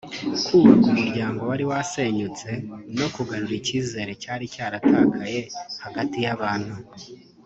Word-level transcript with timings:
kubaka 0.45 0.85
umuryango 0.91 1.41
wari 1.49 1.63
warasenyutse 1.69 2.49
no 2.99 3.07
kugarura 3.15 3.53
ikizere 3.59 4.11
cyari 4.23 4.45
cyaratakaye 4.53 5.39
hagati 5.83 6.17
y’abantu 6.25 6.73